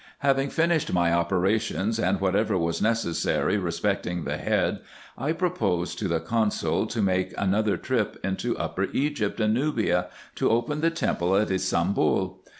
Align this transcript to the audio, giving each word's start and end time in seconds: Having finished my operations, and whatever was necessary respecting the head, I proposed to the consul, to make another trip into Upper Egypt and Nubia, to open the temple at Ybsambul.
Having 0.21 0.49
finished 0.49 0.91
my 0.91 1.13
operations, 1.13 1.99
and 1.99 2.19
whatever 2.19 2.57
was 2.57 2.81
necessary 2.81 3.59
respecting 3.59 4.23
the 4.23 4.37
head, 4.37 4.79
I 5.15 5.31
proposed 5.31 5.99
to 5.99 6.07
the 6.07 6.19
consul, 6.19 6.87
to 6.87 7.01
make 7.03 7.35
another 7.37 7.77
trip 7.77 8.17
into 8.23 8.57
Upper 8.57 8.85
Egypt 8.93 9.39
and 9.39 9.53
Nubia, 9.53 10.07
to 10.37 10.49
open 10.49 10.81
the 10.81 10.89
temple 10.89 11.35
at 11.35 11.49
Ybsambul. 11.49 12.39